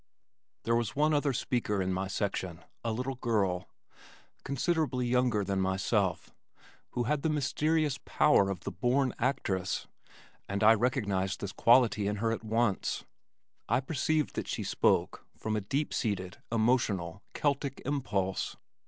[0.63, 3.69] There was one other speaker in my section, a little girl,
[4.43, 6.33] considerably younger than myself,
[6.93, 9.85] who had the mysterious power of the born actress,
[10.49, 13.05] and I recognized this quality in her at once.
[13.69, 18.57] I perceived that she spoke from a deep seated, emotional, Celtic impulse.